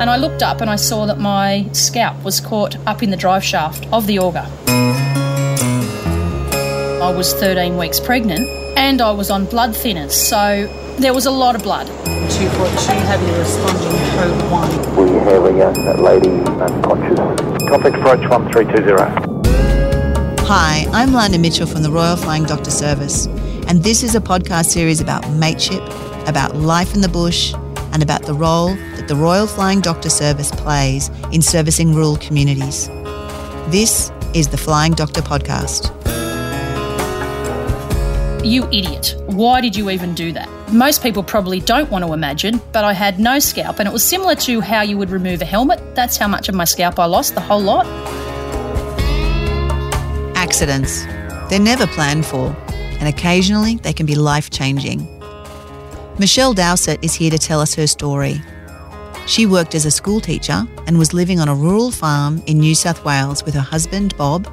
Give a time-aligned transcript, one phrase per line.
[0.00, 3.18] and I looked up and I saw that my scalp was caught up in the
[3.18, 4.46] drive shaft of the auger.
[7.02, 10.66] I was 13 weeks pregnant and I was on blood thinners, so
[10.98, 11.86] there was a lot of blood.
[11.86, 14.96] 242, have you responding code 1?
[14.96, 17.18] We have a young lady unconscious.
[17.68, 20.46] Complex approach 1320.
[20.46, 23.26] Hi, I'm Lana Mitchell from the Royal Flying Doctor Service,
[23.68, 25.82] and this is a podcast series about mateship,
[26.26, 27.52] about life in the bush,
[27.92, 32.86] and about the role that the Royal Flying Doctor Service plays in servicing rural communities.
[33.66, 35.90] This is the Flying Doctor Podcast.
[38.44, 39.16] You idiot.
[39.26, 40.48] Why did you even do that?
[40.72, 44.04] Most people probably don't want to imagine, but I had no scalp, and it was
[44.04, 45.80] similar to how you would remove a helmet.
[45.96, 47.86] That's how much of my scalp I lost, the whole lot.
[50.36, 51.04] Accidents.
[51.50, 52.54] They're never planned for,
[53.00, 55.04] and occasionally they can be life changing.
[56.20, 58.40] Michelle Dowsett is here to tell us her story.
[59.26, 62.74] She worked as a school teacher and was living on a rural farm in New
[62.74, 64.52] South Wales with her husband, Bob,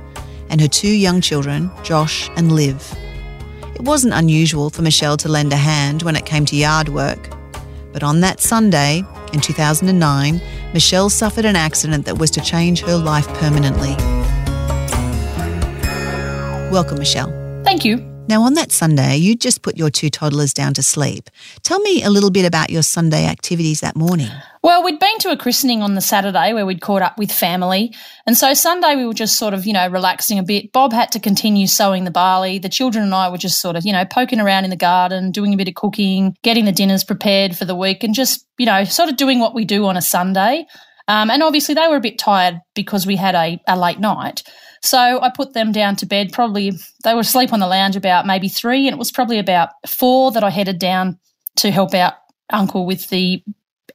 [0.50, 2.96] and her two young children, Josh and Liv.
[3.76, 7.30] It wasn't unusual for Michelle to lend a hand when it came to yard work.
[7.94, 10.42] But on that Sunday, in 2009,
[10.74, 13.96] Michelle suffered an accident that was to change her life permanently.
[16.72, 17.32] Welcome, Michelle.
[17.64, 18.17] Thank you.
[18.28, 21.30] Now, on that Sunday, you just put your two toddlers down to sleep.
[21.64, 24.30] Tell me a little bit about your Sunday activities that morning.
[24.62, 27.96] Well, we'd been to a christening on the Saturday where we'd caught up with family.
[28.26, 30.74] And so Sunday we were just sort of, you know, relaxing a bit.
[30.74, 32.60] Bob had to continue sowing the barley.
[32.60, 35.32] The children and I were just sort of, you know, poking around in the garden,
[35.32, 38.66] doing a bit of cooking, getting the dinners prepared for the week and just, you
[38.66, 40.66] know, sort of doing what we do on a Sunday.
[41.08, 44.44] Um, and obviously they were a bit tired because we had a, a late night.
[44.88, 46.32] So I put them down to bed.
[46.32, 46.72] Probably
[47.04, 50.32] they were asleep on the lounge about maybe three, and it was probably about four
[50.32, 51.20] that I headed down
[51.58, 52.14] to help out
[52.52, 53.44] Uncle with the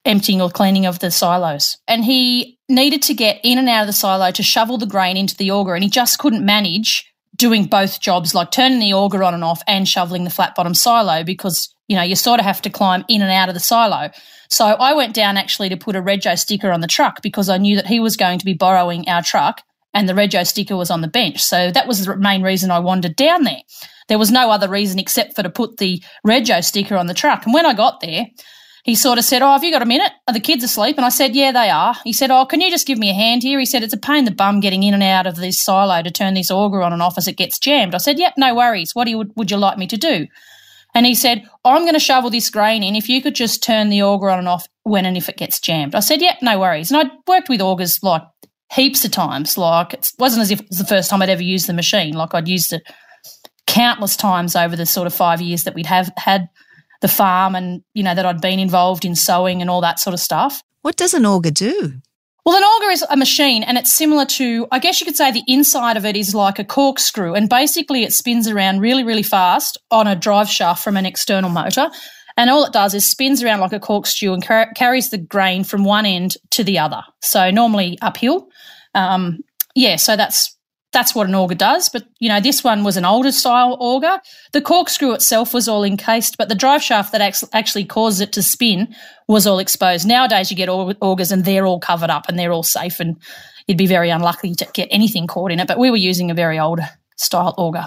[0.05, 1.79] emptying or cleaning of the silos.
[1.89, 5.17] And he needed to get in and out of the silo to shovel the grain
[5.17, 9.23] into the auger, and he just couldn't manage doing both jobs, like turning the auger
[9.25, 12.45] on and off and shoveling the flat bottom silo because, you know, you sort of
[12.45, 14.11] have to climb in and out of the silo.
[14.51, 17.57] So I went down actually to put a Rego sticker on the truck because I
[17.57, 19.63] knew that he was going to be borrowing our truck
[19.95, 21.43] and the Rego sticker was on the bench.
[21.43, 23.61] So that was the main reason I wandered down there.
[24.09, 27.45] There was no other reason except for to put the Rego sticker on the truck.
[27.45, 28.27] And when I got there,
[28.85, 30.13] he sort of said, Oh, have you got a minute?
[30.27, 30.97] Are the kids asleep?
[30.97, 31.95] And I said, Yeah, they are.
[32.05, 33.59] He said, Oh, can you just give me a hand here?
[33.59, 36.03] He said, It's a pain in the bum getting in and out of this silo
[36.03, 37.95] to turn this auger on and off as it gets jammed.
[37.95, 38.95] I said, Yep, no worries.
[38.95, 40.27] What you, would you like me to do?
[40.95, 42.97] And he said, I'm going to shovel this grain in.
[42.97, 45.61] If you could just turn the auger on and off when and if it gets
[45.61, 45.95] jammed.
[45.95, 46.91] I said, Yep, no worries.
[46.91, 48.23] And I'd worked with augers like
[48.73, 49.59] heaps of times.
[49.59, 52.15] Like it wasn't as if it was the first time I'd ever used the machine.
[52.15, 52.83] Like I'd used it
[53.67, 56.49] countless times over the sort of five years that we'd have had
[57.01, 60.15] the farm and, you know, that I'd been involved in sowing and all that sort
[60.15, 60.63] of stuff.
[60.83, 61.95] What does an auger do?
[62.45, 65.31] Well, an auger is a machine and it's similar to, I guess you could say
[65.31, 69.23] the inside of it is like a corkscrew and basically it spins around really, really
[69.23, 71.89] fast on a drive shaft from an external motor.
[72.37, 75.65] And all it does is spins around like a corkscrew and car- carries the grain
[75.65, 77.03] from one end to the other.
[77.21, 78.49] So normally uphill.
[78.95, 79.41] Um,
[79.75, 80.57] yeah, so that's
[80.93, 81.89] that's what an auger does.
[81.89, 84.21] But you know, this one was an older style auger.
[84.53, 88.43] The corkscrew itself was all encased, but the drive shaft that actually caused it to
[88.43, 88.95] spin
[89.29, 90.07] was all exposed.
[90.07, 93.17] Nowadays, you get augers and they're all covered up and they're all safe, and
[93.67, 95.69] you'd be very unlucky to get anything caught in it.
[95.69, 96.81] But we were using a very old
[97.17, 97.87] style auger.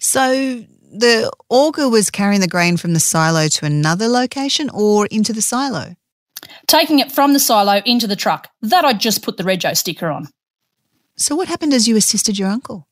[0.00, 5.32] So the auger was carrying the grain from the silo to another location or into
[5.32, 5.94] the silo?
[6.66, 8.48] Taking it from the silo into the truck.
[8.62, 10.28] That I'd just put the Rego sticker on.
[11.20, 12.88] So, what happened as you assisted your uncle?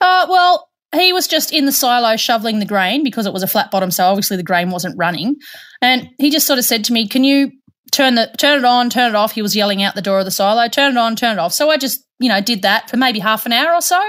[0.00, 3.48] Uh, well, he was just in the silo shoveling the grain because it was a
[3.48, 5.36] flat bottom, so obviously the grain wasn't running.
[5.82, 7.52] And he just sort of said to me, "Can you
[7.90, 10.24] turn the turn it on, turn it off?" He was yelling out the door of
[10.26, 12.90] the silo, "Turn it on, turn it off." So I just, you know, did that
[12.90, 14.00] for maybe half an hour or so,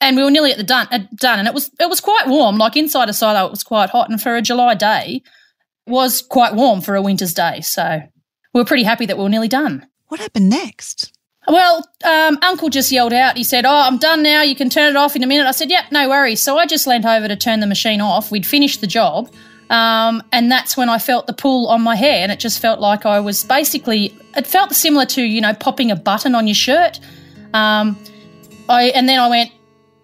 [0.00, 0.86] and we were nearly at the done.
[0.92, 2.56] At done, and it was it was quite warm.
[2.56, 5.22] Like inside a silo, it was quite hot, and for a July day,
[5.88, 7.60] was quite warm for a winter's day.
[7.62, 8.00] So
[8.54, 9.86] we were pretty happy that we were nearly done.
[10.08, 11.12] What happened next?
[11.48, 13.36] Well, um, Uncle just yelled out.
[13.36, 14.42] He said, Oh, I'm done now.
[14.42, 15.46] You can turn it off in a minute.
[15.46, 16.42] I said, Yep, no worries.
[16.42, 18.30] So I just leant over to turn the machine off.
[18.30, 19.32] We'd finished the job.
[19.70, 22.22] Um, and that's when I felt the pull on my hair.
[22.22, 25.90] And it just felt like I was basically, it felt similar to, you know, popping
[25.90, 27.00] a button on your shirt.
[27.54, 27.96] Um,
[28.68, 29.50] I, and then I went,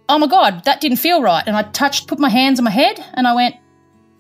[0.09, 1.45] Oh my God, that didn't feel right.
[1.47, 3.57] And I touched, put my hands on my head and I went,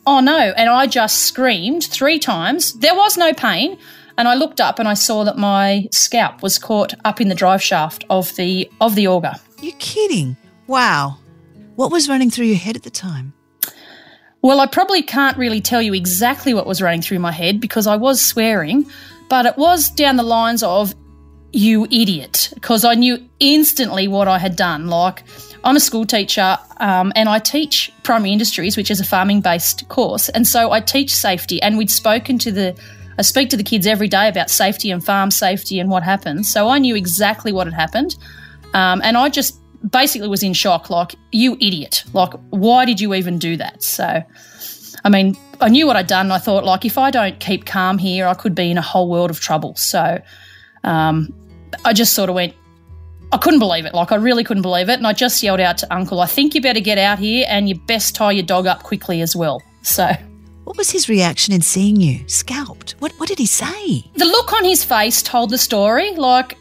[0.06, 0.36] Oh no.
[0.36, 2.74] And I just screamed three times.
[2.74, 3.78] There was no pain.
[4.18, 7.34] And I looked up and I saw that my scalp was caught up in the
[7.34, 9.34] drive shaft of the of the auger.
[9.60, 10.36] You're kidding.
[10.66, 11.18] Wow.
[11.76, 13.34] What was running through your head at the time?
[14.42, 17.86] Well, I probably can't really tell you exactly what was running through my head because
[17.86, 18.86] I was swearing,
[19.28, 20.94] but it was down the lines of,
[21.52, 24.86] you idiot, because I knew instantly what I had done.
[24.86, 25.24] Like,
[25.64, 29.88] I'm a school teacher um, and I teach primary industries, which is a farming based
[29.88, 30.28] course.
[30.28, 32.78] And so I teach safety, and we'd spoken to the
[33.18, 36.52] I speak to the kids every day about safety and farm safety and what happens.
[36.52, 38.16] So I knew exactly what had happened.
[38.74, 39.58] Um, and I just
[39.90, 42.04] basically was in shock like, you idiot.
[42.12, 43.82] Like, why did you even do that?
[43.82, 44.22] So,
[45.04, 46.30] I mean, I knew what I'd done.
[46.30, 49.08] I thought, like, if I don't keep calm here, I could be in a whole
[49.08, 49.74] world of trouble.
[49.76, 50.20] So
[50.84, 51.34] um,
[51.84, 52.54] I just sort of went,
[53.32, 53.94] I couldn't believe it.
[53.94, 54.94] Like, I really couldn't believe it.
[54.94, 57.68] And I just yelled out to Uncle, I think you better get out here and
[57.68, 59.62] you best tie your dog up quickly as well.
[59.82, 60.10] So.
[60.66, 62.96] What was his reaction in seeing you scalped?
[62.98, 64.02] What, what did he say?
[64.16, 66.10] The look on his face told the story.
[66.16, 66.58] Like,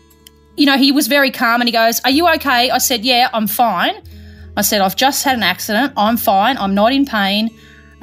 [0.56, 2.70] you know, he was very calm and he goes, Are you okay?
[2.70, 3.96] I said, Yeah, I'm fine.
[4.56, 5.92] I said, I've just had an accident.
[5.98, 6.56] I'm fine.
[6.60, 7.50] I'm not in pain.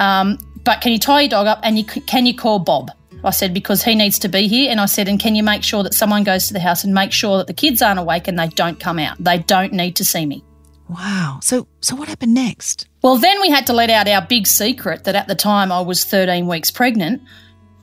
[0.00, 2.90] Um, but can you tie your dog up and you, can you call Bob?
[3.22, 4.72] I said, because he needs to be here.
[4.72, 6.92] And I said, and can you make sure that someone goes to the house and
[6.92, 9.22] make sure that the kids aren't awake and they don't come out?
[9.22, 10.42] They don't need to see me.
[10.88, 11.38] Wow.
[11.42, 12.88] So, so what happened next?
[13.02, 15.80] Well, then we had to let out our big secret that at the time I
[15.80, 17.22] was 13 weeks pregnant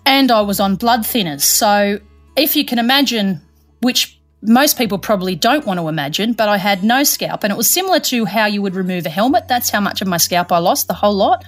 [0.06, 1.42] and I was on blood thinners.
[1.42, 2.00] So,
[2.36, 3.42] if you can imagine,
[3.82, 7.58] which most people probably don't want to imagine, but I had no scalp, and it
[7.58, 9.48] was similar to how you would remove a helmet.
[9.48, 11.44] That's how much of my scalp I lost, the whole lot.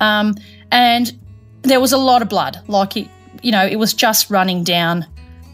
[0.00, 0.34] Um,
[0.70, 1.12] and
[1.62, 3.08] there was a lot of blood, like it,
[3.42, 5.06] you know, it was just running down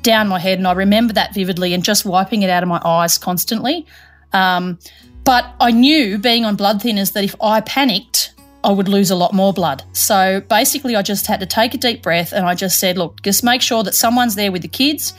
[0.03, 2.81] down my head, and I remember that vividly, and just wiping it out of my
[2.85, 3.87] eyes constantly.
[4.33, 4.79] Um,
[5.25, 8.35] but I knew, being on blood thinners, that if I panicked,
[8.65, 9.83] I would lose a lot more blood.
[9.93, 13.23] So basically, I just had to take a deep breath and I just said, look,
[13.23, 15.15] just make sure that someone's there with the kids,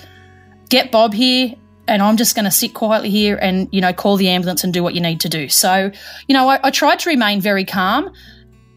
[0.70, 1.56] get Bob here,
[1.88, 4.74] and I'm just going to sit quietly here and, you know, call the ambulance and
[4.74, 5.50] do what you need to do.
[5.50, 5.92] So,
[6.28, 8.12] you know, I, I tried to remain very calm.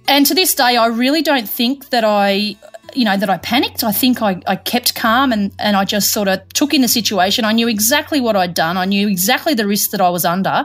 [0.09, 2.57] And to this day, I really don't think that I,
[2.95, 3.85] you know, that I panicked.
[3.85, 6.89] I think I, I kept calm and, and I just sort of took in the
[6.89, 7.45] situation.
[7.45, 8.77] I knew exactly what I'd done.
[8.77, 10.65] I knew exactly the risk that I was under.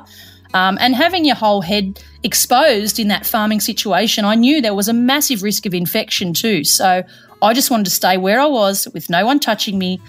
[0.53, 4.87] Um, and having your whole head exposed in that farming situation, I knew there was
[4.87, 6.63] a massive risk of infection too.
[6.63, 7.03] So
[7.41, 10.01] I just wanted to stay where I was with no one touching me,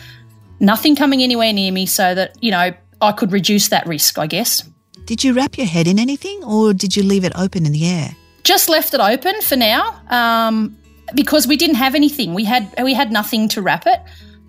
[0.60, 4.26] nothing coming anywhere near me, so that, you know, I could reduce that risk, I
[4.26, 4.62] guess.
[5.04, 7.86] Did you wrap your head in anything or did you leave it open in the
[7.88, 8.16] air?
[8.44, 10.76] Just left it open for now um,
[11.14, 12.34] because we didn't have anything.
[12.34, 14.00] We had we had nothing to wrap it.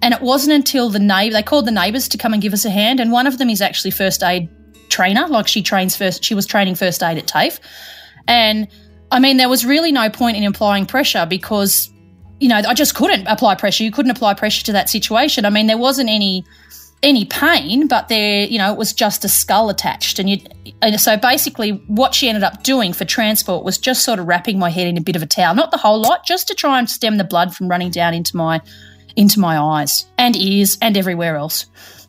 [0.02, 2.66] And it wasn't until the neighbor they called the neighbours to come and give us
[2.66, 3.00] a hand.
[3.00, 4.50] And one of them is actually first aid
[4.90, 5.28] trainer.
[5.28, 7.60] Like she trains first, she was training first aid at TAFE.
[8.28, 8.68] And
[9.12, 11.90] I mean, there was really no point in applying pressure because,
[12.40, 13.84] you know, I just couldn't apply pressure.
[13.84, 15.46] You couldn't apply pressure to that situation.
[15.46, 16.46] I mean, there wasn't any
[17.04, 20.20] any pain, but there, you know, it was just a skull attached.
[20.20, 20.38] And you,
[20.82, 24.58] and so basically, what she ended up doing for transport was just sort of wrapping
[24.58, 26.80] my head in a bit of a towel, not the whole lot, just to try
[26.80, 28.62] and stem the blood from running down into my
[29.16, 31.66] into my eyes and ears and everywhere else.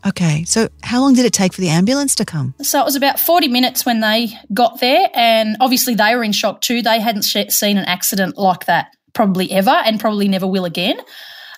[0.07, 2.53] Okay, so how long did it take for the ambulance to come?
[2.61, 6.31] So it was about 40 minutes when they got there, and obviously they were in
[6.31, 6.81] shock too.
[6.81, 10.99] They hadn't seen an accident like that probably ever and probably never will again.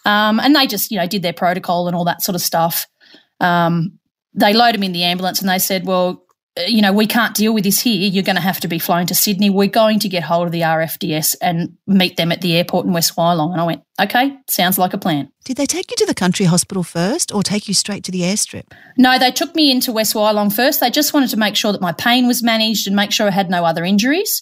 [0.05, 2.87] Um, and they just, you know, did their protocol and all that sort of stuff.
[3.39, 3.99] Um,
[4.33, 6.23] they loaded him in the ambulance and they said, well,
[6.67, 8.09] you know, we can't deal with this here.
[8.09, 9.49] You're going to have to be flown to Sydney.
[9.49, 12.93] We're going to get hold of the RFDS and meet them at the airport in
[12.93, 13.51] West Wyalong.
[13.51, 15.31] And I went, okay, sounds like a plan.
[15.45, 18.21] Did they take you to the country hospital first or take you straight to the
[18.21, 18.71] airstrip?
[18.97, 20.79] No, they took me into West Wyalong first.
[20.79, 23.31] They just wanted to make sure that my pain was managed and make sure I
[23.31, 24.41] had no other injuries.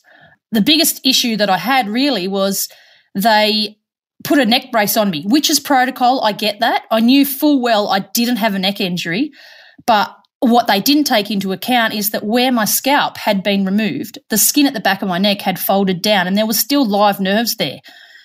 [0.52, 2.70] The biggest issue that I had really was
[3.14, 3.78] they
[4.24, 6.24] put a neck brace on me, which is protocol.
[6.24, 6.84] I get that.
[6.92, 9.32] I knew full well I didn't have a neck injury,
[9.86, 14.20] but what they didn't take into account is that where my scalp had been removed,
[14.30, 16.86] the skin at the back of my neck had folded down and there was still
[16.86, 17.80] live nerves there.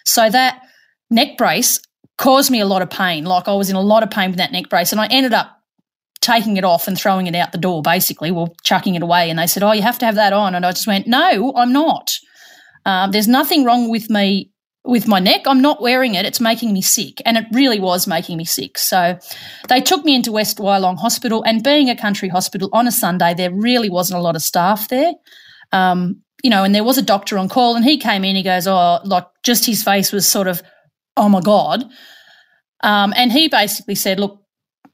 [0.05, 0.61] So that
[1.09, 1.81] neck brace
[2.19, 3.25] caused me a lot of pain.
[3.25, 5.33] Like I was in a lot of pain with that neck brace and I ended
[5.33, 5.57] up
[6.21, 9.31] taking it off and throwing it out the door, basically, well, chucking it away.
[9.31, 10.55] And they said, Oh, you have to have that on.
[10.55, 12.13] And I just went, No, I'm not.
[12.85, 14.51] Um, there's nothing wrong with me
[14.85, 15.43] with my neck.
[15.47, 16.25] I'm not wearing it.
[16.25, 17.21] It's making me sick.
[17.25, 18.79] And it really was making me sick.
[18.79, 19.19] So
[19.69, 21.43] they took me into West Wyalong Hospital.
[21.43, 24.89] And being a country hospital on a Sunday, there really wasn't a lot of staff
[24.89, 25.13] there.
[25.73, 28.43] Um, you know, and there was a doctor on call and he came in, he
[28.43, 30.63] goes, Oh, like just his face was sort of,
[31.17, 31.85] Oh my God.
[32.83, 34.41] Um, and he basically said, Look,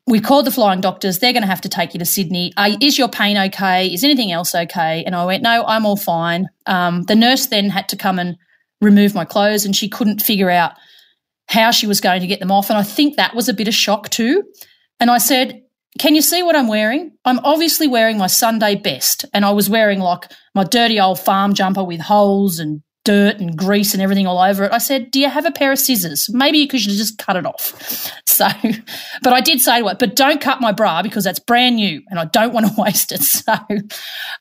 [0.09, 1.19] we called the flying doctors.
[1.19, 2.53] They're going to have to take you to Sydney.
[2.81, 3.87] Is your pain okay?
[3.87, 5.05] Is anything else okay?
[5.05, 6.49] And I went, No, I'm all fine.
[6.67, 8.37] Um, the nurse then had to come and
[8.81, 10.73] remove my clothes and she couldn't figure out
[11.49, 12.71] how she was going to get them off.
[12.71, 14.43] And I think that was a bit of shock too.
[15.01, 15.63] And I said,
[15.99, 17.13] Can you see what I'm wearing?
[17.25, 19.25] I'm obviously wearing my Sunday best.
[19.33, 23.57] And I was wearing like my dirty old farm jumper with holes and dirt and
[23.57, 24.73] grease and everything all over it.
[24.73, 26.27] I said, Do you have a pair of scissors?
[26.31, 28.13] Maybe you could just cut it off.
[28.37, 28.47] So,
[29.23, 32.03] but I did say to it, but don't cut my bra because that's brand new
[32.11, 33.23] and I don't want to waste it.
[33.23, 33.55] So,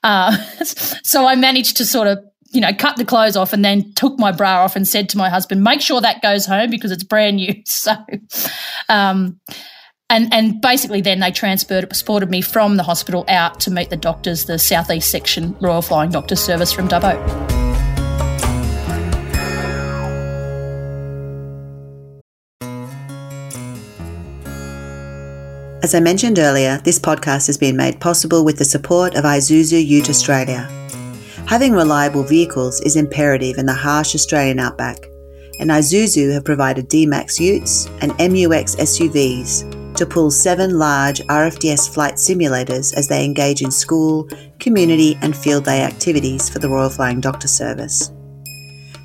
[0.04, 2.20] uh, so I managed to sort of
[2.56, 5.18] you know, cut the clothes off and then took my bra off and said to
[5.18, 7.54] my husband, make sure that goes home because it's brand new.
[7.68, 7.94] So,
[8.90, 9.40] um,
[10.10, 14.46] and and basically then they transported me from the hospital out to meet the doctors,
[14.46, 17.16] the southeast section Royal Flying Doctor Service from Dubbo.
[25.84, 29.86] As I mentioned earlier, this podcast has been made possible with the support of Isuzu
[29.86, 30.68] Ute Australia.
[31.48, 34.98] Having reliable vehicles is imperative in the harsh Australian outback,
[35.60, 42.16] and Isuzu have provided D-Max utes and MUX SUVs to pull seven large RFDS flight
[42.16, 44.28] simulators as they engage in school,
[44.60, 48.12] community, and field day activities for the Royal Flying Doctor Service.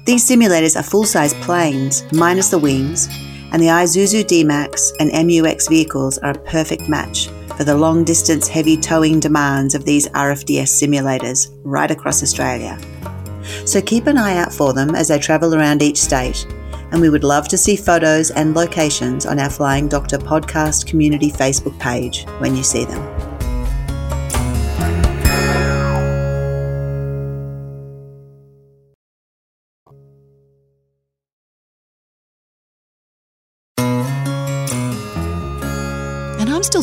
[0.06, 3.06] These simulators are full size planes, minus the wings,
[3.52, 8.49] and the Isuzu D-Max and MUX vehicles are a perfect match for the long distance
[8.49, 12.78] heavy towing demands of these RFDS simulators right across Australia.
[13.66, 16.47] So keep an eye out for them as they travel around each state,
[16.92, 21.30] and we would love to see photos and locations on our Flying Doctor podcast community
[21.30, 23.20] Facebook page when you see them.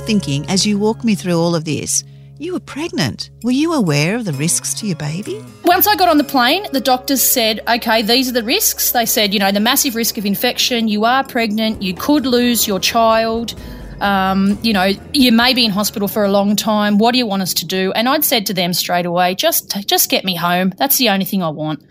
[0.08, 2.06] Thinking, as you walk me through all of this,
[2.40, 3.30] you were pregnant.
[3.44, 5.44] Were you aware of the risks to your baby?
[5.66, 8.94] Once I got on the plane, the doctors said, okay, these are the risks.
[8.94, 12.66] They said, you know, the massive risk of infection, you are pregnant, you could lose
[12.66, 13.54] your child.
[14.00, 17.00] Um, you know, you may be in hospital for a long time.
[17.00, 17.92] What do you want us to do?
[17.92, 20.72] And I'd said to them straight away, just just get me home.
[20.78, 21.84] That's the only thing I want.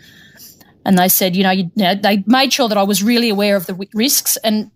[0.87, 3.66] And they said, you know, you, they made sure that I was really aware of
[3.66, 4.38] the risks.
[4.38, 4.70] And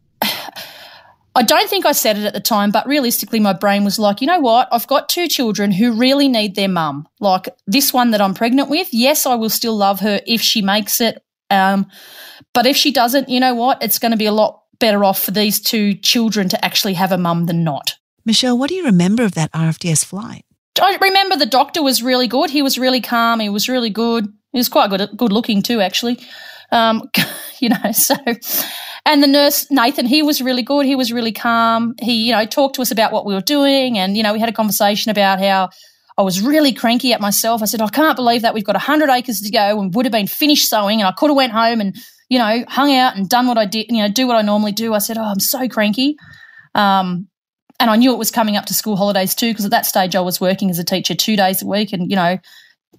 [1.36, 4.20] I don't think I said it at the time, but realistically, my brain was like,
[4.20, 4.68] you know what?
[4.72, 7.06] I've got two children who really need their mum.
[7.20, 8.88] Like this one that I'm pregnant with.
[8.92, 11.22] Yes, I will still love her if she makes it.
[11.48, 11.86] Um,
[12.52, 13.82] but if she doesn't, you know what?
[13.82, 17.12] It's going to be a lot better off for these two children to actually have
[17.12, 17.94] a mum than not.
[18.24, 20.44] Michelle, what do you remember of that RFDS flight?
[20.80, 22.50] I remember the doctor was really good.
[22.50, 23.40] He was really calm.
[23.40, 24.26] He was really good.
[24.52, 26.18] He was quite good, good looking too, actually.
[26.72, 27.08] Um,
[27.60, 28.16] you know, so
[29.06, 30.86] and the nurse, Nathan, he was really good.
[30.86, 31.94] He was really calm.
[32.00, 33.98] He, you know, talked to us about what we were doing.
[33.98, 35.70] And, you know, we had a conversation about how
[36.18, 37.62] I was really cranky at myself.
[37.62, 40.12] I said, I can't believe that we've got 100 acres to go and would have
[40.12, 41.00] been finished sowing.
[41.00, 41.96] And I could have went home and,
[42.28, 44.72] you know, hung out and done what I did, you know, do what I normally
[44.72, 44.92] do.
[44.92, 46.16] I said, oh, I'm so cranky.
[46.74, 47.26] Um,
[47.78, 50.14] and I knew it was coming up to school holidays too, because at that stage
[50.14, 51.94] I was working as a teacher two days a week.
[51.94, 52.38] And, you know,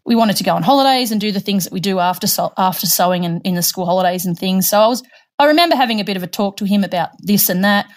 [0.06, 2.54] we wanted to go on holidays and do the things that we do after so-
[2.58, 4.68] after sowing and in the school holidays and things.
[4.68, 5.04] So I was
[5.42, 7.88] I remember having a bit of a talk to him about this and that.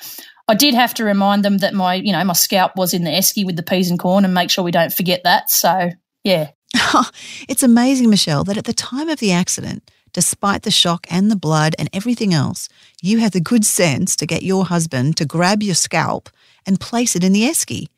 [0.49, 3.11] I did have to remind them that my, you know, my scalp was in the
[3.11, 5.51] esky with the peas and corn and make sure we don't forget that.
[5.51, 5.91] So,
[6.23, 6.53] yeah.
[7.47, 11.37] it's amazing, Michelle, that at the time of the accident, despite the shock and the
[11.37, 12.71] blood and everything else,
[13.03, 16.31] you had the good sense to get your husband to grab your scalp
[16.65, 17.89] and place it in the esky.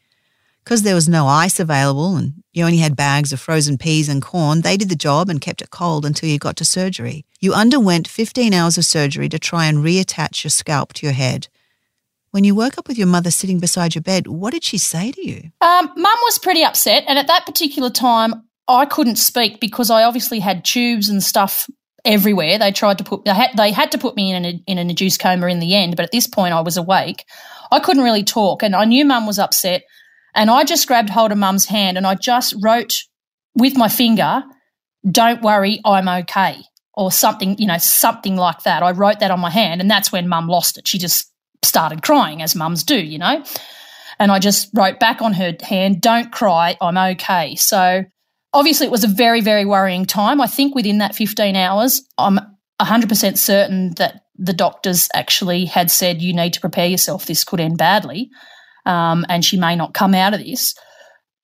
[0.67, 4.21] Because there was no ice available and you only had bags of frozen peas and
[4.21, 7.25] corn, they did the job and kept it cold until you got to surgery.
[7.39, 11.47] You underwent 15 hours of surgery to try and reattach your scalp to your head.
[12.33, 15.13] When you woke up with your mother sitting beside your bed, what did she say
[15.13, 15.53] to you?
[15.61, 20.03] Um, Mum was pretty upset, and at that particular time, I couldn't speak because I
[20.03, 21.71] obviously had tubes and stuff
[22.05, 22.59] everywhere.
[22.59, 24.91] They tried to put they had, they had to put me in an, in an
[24.91, 27.25] induced coma in the end, but at this point, I was awake.
[27.71, 29.85] I couldn't really talk, and I knew Mum was upset.
[30.37, 33.03] And I just grabbed hold of mum's hand and I just wrote
[33.55, 34.45] with my finger,
[35.11, 36.63] don't worry, I'm okay.
[36.95, 38.83] Or something, you know, something like that.
[38.83, 40.87] I wrote that on my hand and that's when mum lost it.
[40.87, 43.43] She just started crying as mums do, you know.
[44.19, 47.55] And I just wrote back on her hand, don't cry, I'm okay.
[47.57, 48.05] So
[48.53, 50.41] obviously it was a very, very worrying time.
[50.41, 52.39] I think within that 15 hours, I'm
[52.81, 57.61] 100% certain that the doctors actually had said, you need to prepare yourself, this could
[57.61, 58.31] end badly
[58.87, 60.75] um, and she may not come out of this.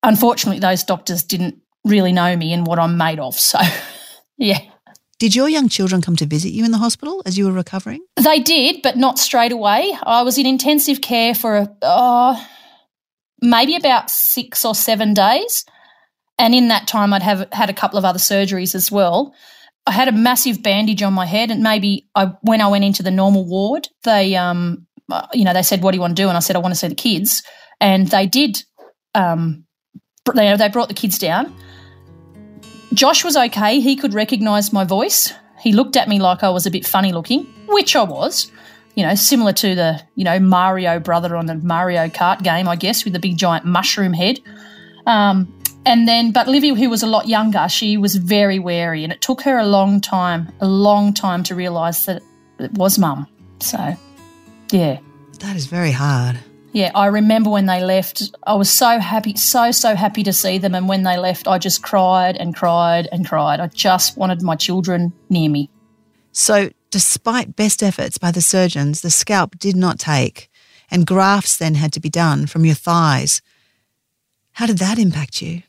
[0.03, 3.35] Unfortunately, those doctors didn't really know me and what I'm made of.
[3.35, 3.59] So,
[4.39, 4.61] yeah.
[5.19, 8.01] Did your young children come to visit you in the hospital as you were recovering?
[8.17, 9.97] They did, but not straight away.
[10.03, 12.45] I was in intensive care for a, uh,
[13.41, 15.65] maybe about six or seven days.
[16.39, 19.33] And in that time, I'd have had a couple of other surgeries as well.
[19.87, 23.03] I had a massive bandage on my head, and maybe I, when I went into
[23.03, 24.87] the normal ward, they um,
[25.33, 26.73] you know, they said, "What do you want to do?" And I said, "I want
[26.73, 27.43] to see the kids."
[27.81, 28.63] And they did.
[29.15, 29.65] Um,
[30.35, 31.55] they, they brought the kids down.
[32.95, 33.81] Josh was okay.
[33.81, 35.33] He could recognise my voice.
[35.61, 38.51] He looked at me like I was a bit funny looking, which I was.
[38.95, 42.77] You know, similar to the, you know, Mario brother on the Mario Kart game, I
[42.77, 44.41] guess, with the big giant mushroom head.
[45.07, 45.53] Um,
[45.87, 49.21] and then, but Livy, who was a lot younger, she was very wary, and it
[49.21, 52.23] took her a long time, a long time to realise that
[52.59, 53.27] it was mum.
[53.61, 53.97] So,
[54.73, 54.99] yeah.
[55.41, 56.39] That is very hard.
[56.73, 60.57] Yeah, I remember when they left, I was so happy, so, so happy to see
[60.57, 60.75] them.
[60.75, 63.61] And when they left, I just cried and cried and cried.
[63.61, 65.69] I just wanted my children near me.
[66.33, 70.51] So, despite best efforts by the surgeons, the scalp did not take,
[70.91, 73.43] and grafts then had to be done from your thighs.
[74.53, 75.63] How did that impact you?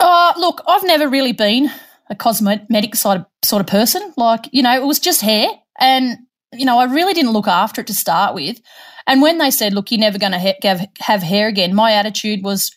[0.00, 1.70] Uh, look, I've never really been
[2.10, 4.12] a cosmetic side of, sort of person.
[4.16, 5.48] Like, you know, it was just hair.
[5.78, 6.18] And,
[6.58, 8.60] you know, I really didn't look after it to start with.
[9.06, 12.42] And when they said, look, you're never going to ha- have hair again, my attitude
[12.42, 12.74] was,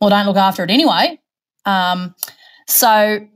[0.00, 1.18] well, don't look after it anyway.
[1.64, 2.14] Um,
[2.68, 3.26] so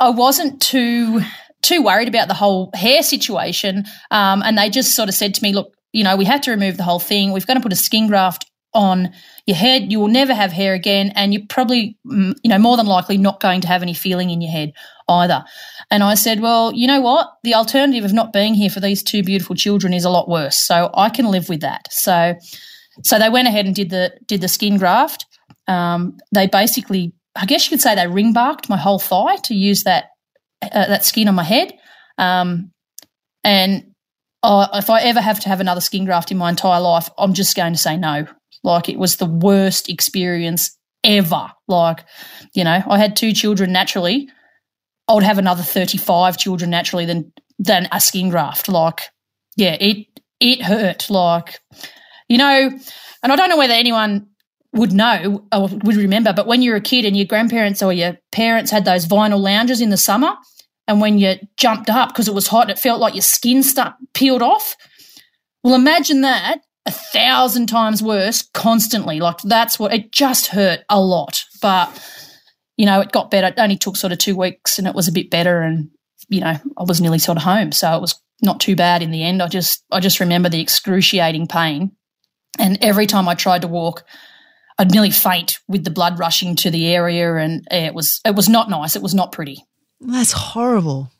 [0.00, 1.20] I wasn't too
[1.62, 3.84] too worried about the whole hair situation.
[4.10, 6.50] Um, and they just sort of said to me, look, you know, we have to
[6.50, 7.30] remove the whole thing.
[7.30, 9.12] We've got to put a skin graft on
[9.46, 9.90] your head.
[9.90, 11.12] You will never have hair again.
[11.14, 14.30] And you're probably, mm, you know, more than likely not going to have any feeling
[14.30, 14.72] in your head
[15.08, 15.44] either.
[15.90, 17.28] And I said, well, you know what?
[17.42, 20.58] The alternative of not being here for these two beautiful children is a lot worse.
[20.58, 21.92] So I can live with that.
[21.92, 22.34] So,
[23.02, 25.26] so they went ahead and did the did the skin graft.
[25.68, 29.54] Um, they basically, I guess you could say, they ring barked my whole thigh to
[29.54, 30.06] use that
[30.62, 31.72] uh, that skin on my head.
[32.18, 32.70] Um,
[33.44, 33.92] and
[34.42, 37.32] uh, if I ever have to have another skin graft in my entire life, I'm
[37.32, 38.26] just going to say no.
[38.62, 41.50] Like it was the worst experience ever.
[41.68, 42.04] Like,
[42.54, 44.28] you know, I had two children naturally
[45.08, 48.68] I would have another 35 children naturally than than a skin graft.
[48.68, 49.02] Like,
[49.56, 50.06] yeah, it
[50.40, 51.10] it hurt.
[51.10, 51.60] Like,
[52.28, 52.70] you know,
[53.22, 54.28] and I don't know whether anyone
[54.72, 58.16] would know or would remember, but when you're a kid and your grandparents or your
[58.30, 60.34] parents had those vinyl lounges in the summer,
[60.88, 63.94] and when you jumped up because it was hot, it felt like your skin start
[64.14, 64.76] peeled off.
[65.62, 69.20] Well, imagine that a thousand times worse constantly.
[69.20, 71.44] Like that's what it just hurt a lot.
[71.60, 71.90] But
[72.76, 73.48] you know, it got better.
[73.48, 75.60] It only took sort of two weeks and it was a bit better.
[75.60, 75.90] And,
[76.28, 77.72] you know, I was nearly sort of home.
[77.72, 79.42] So it was not too bad in the end.
[79.42, 81.92] I just, I just remember the excruciating pain.
[82.58, 84.04] And every time I tried to walk,
[84.78, 87.36] I'd nearly faint with the blood rushing to the area.
[87.36, 88.96] And it was, it was not nice.
[88.96, 89.64] It was not pretty.
[90.00, 91.10] That's horrible.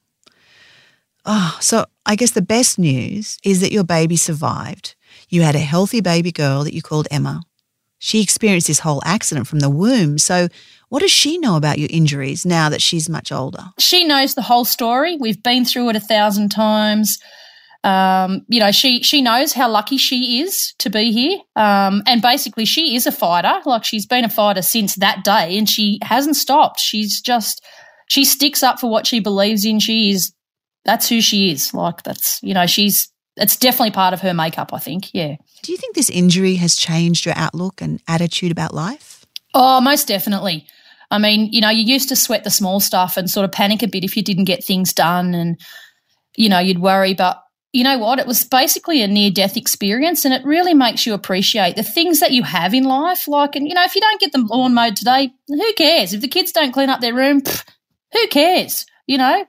[1.24, 4.96] Oh, so I guess the best news is that your baby survived.
[5.28, 7.42] You had a healthy baby girl that you called Emma.
[7.98, 10.18] She experienced this whole accident from the womb.
[10.18, 10.48] So,
[10.88, 13.70] what does she know about your injuries now that she's much older?
[13.78, 15.16] She knows the whole story.
[15.16, 17.18] We've been through it a thousand times.
[17.84, 21.38] Um, you know, she she knows how lucky she is to be here.
[21.56, 23.54] Um, and basically, she is a fighter.
[23.64, 26.80] Like she's been a fighter since that day, and she hasn't stopped.
[26.80, 27.64] She's just
[28.08, 29.80] she sticks up for what she believes in.
[29.80, 30.32] She is
[30.84, 31.74] that's who she is.
[31.74, 35.12] Like that's you know she's it's definitely part of her makeup, I think.
[35.14, 35.36] Yeah.
[35.62, 39.24] Do you think this injury has changed your outlook and attitude about life?
[39.54, 40.66] Oh, most definitely.
[41.10, 43.82] I mean, you know, you used to sweat the small stuff and sort of panic
[43.82, 45.60] a bit if you didn't get things done and,
[46.36, 47.12] you know, you'd worry.
[47.14, 47.42] But
[47.72, 48.18] you know what?
[48.18, 52.20] It was basically a near death experience and it really makes you appreciate the things
[52.20, 53.28] that you have in life.
[53.28, 56.14] Like, and, you know, if you don't get the lawn mowed today, who cares?
[56.14, 57.64] If the kids don't clean up their room, pff,
[58.12, 58.86] who cares?
[59.06, 59.44] You know?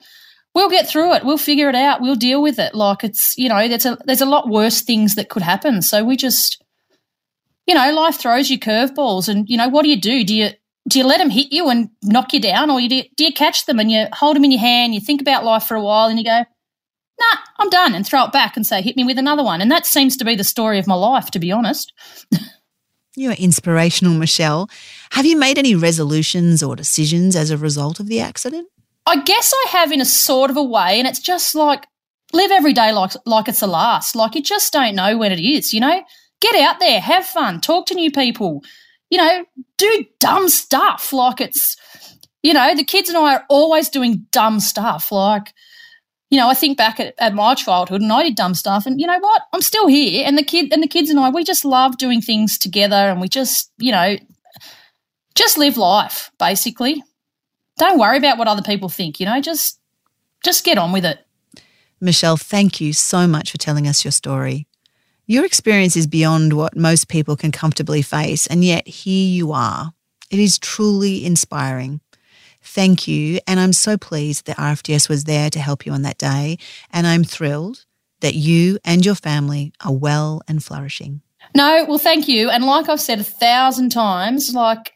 [0.53, 1.25] We'll get through it.
[1.25, 2.01] We'll figure it out.
[2.01, 2.75] We'll deal with it.
[2.75, 5.81] Like it's, you know, there's a there's a lot worse things that could happen.
[5.81, 6.63] So we just,
[7.67, 10.23] you know, life throws you curveballs, and you know, what do you do?
[10.23, 10.49] Do you
[10.89, 13.33] do you let them hit you and knock you down, or you do, do you
[13.33, 14.93] catch them and you hold them in your hand?
[14.93, 16.43] You think about life for a while, and you go,
[17.19, 19.71] "Nah, I'm done," and throw it back and say, "Hit me with another one." And
[19.71, 21.93] that seems to be the story of my life, to be honest.
[23.15, 24.69] You're inspirational, Michelle.
[25.11, 28.67] Have you made any resolutions or decisions as a result of the accident?
[29.05, 31.87] I guess I have in a sort of a way, and it's just like
[32.31, 34.15] live every day like like it's the last.
[34.15, 36.03] Like you just don't know when it is, you know?
[36.41, 38.63] Get out there, have fun, talk to new people,
[39.09, 39.45] you know,
[39.77, 41.13] do dumb stuff.
[41.13, 41.77] Like it's
[42.41, 45.13] you know, the kids and I are always doing dumb stuff.
[45.13, 45.53] Like,
[46.29, 48.99] you know, I think back at, at my childhood and I did dumb stuff and
[48.99, 49.43] you know what?
[49.53, 52.19] I'm still here and the kid and the kids and I, we just love doing
[52.19, 54.17] things together and we just, you know,
[55.35, 57.01] just live life, basically
[57.77, 59.79] don't worry about what other people think, you know, just
[60.43, 61.19] just get on with it.
[62.01, 64.67] Michelle, thank you so much for telling us your story.
[65.25, 69.93] Your experience is beyond what most people can comfortably face, and yet here you are.
[70.29, 72.01] It is truly inspiring.
[72.61, 76.17] Thank you, and I'm so pleased that RFDS was there to help you on that
[76.17, 76.57] day,
[76.91, 77.85] and I'm thrilled
[78.19, 81.21] that you and your family are well and flourishing.
[81.55, 82.49] No, well, thank you.
[82.49, 84.93] And like I've said a thousand times, like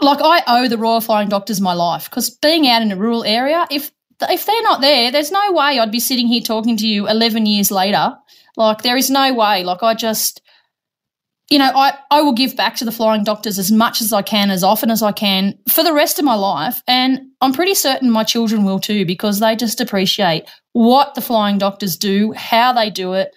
[0.00, 3.24] like I owe the Royal Flying Doctors my life because being out in a rural
[3.24, 3.90] area, if
[4.22, 7.46] if they're not there, there's no way I'd be sitting here talking to you 11
[7.46, 8.16] years later.
[8.56, 9.64] Like, there is no way.
[9.64, 10.40] Like, I just,
[11.50, 14.22] you know, I, I will give back to the flying doctors as much as I
[14.22, 16.82] can, as often as I can for the rest of my life.
[16.86, 21.58] And I'm pretty certain my children will too, because they just appreciate what the flying
[21.58, 23.34] doctors do, how they do it.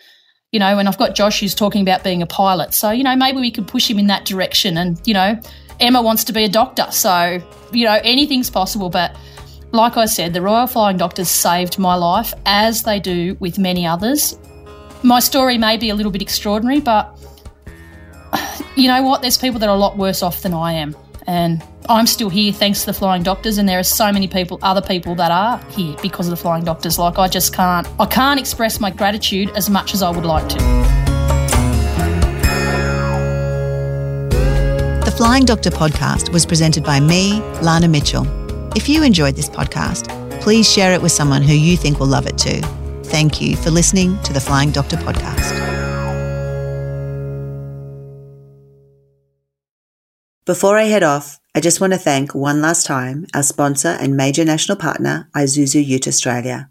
[0.52, 2.74] You know, and I've got Josh who's talking about being a pilot.
[2.74, 4.78] So, you know, maybe we could push him in that direction.
[4.78, 5.38] And, you know,
[5.80, 6.88] Emma wants to be a doctor.
[6.92, 8.90] So, you know, anything's possible.
[8.90, 9.16] But
[9.72, 13.86] like I said, the Royal Flying Doctors saved my life, as they do with many
[13.86, 14.38] others.
[15.04, 17.18] My story may be a little bit extraordinary, but
[18.76, 19.22] you know what?
[19.22, 20.96] There's people that are a lot worse off than I am.
[21.28, 24.60] And I'm still here thanks to the Flying Doctors, and there are so many people,
[24.62, 26.98] other people that are here because of the Flying Doctors.
[26.98, 30.48] Like I just can't, I can't express my gratitude as much as I would like
[30.50, 31.07] to.
[35.18, 38.28] Flying Doctor podcast was presented by me, Lana Mitchell.
[38.76, 42.28] If you enjoyed this podcast, please share it with someone who you think will love
[42.28, 42.62] it too.
[43.06, 45.58] Thank you for listening to the Flying Doctor podcast.
[50.46, 54.16] Before I head off, I just want to thank one last time our sponsor and
[54.16, 56.70] major national partner, Isuzu Ute Australia.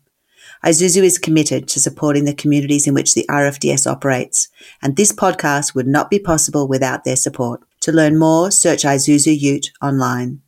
[0.65, 4.49] Isuzu is committed to supporting the communities in which the RFDS operates,
[4.81, 7.65] and this podcast would not be possible without their support.
[7.87, 10.42] To learn more, search Isuzu Ute online.